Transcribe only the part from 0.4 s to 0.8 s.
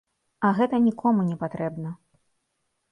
А гэта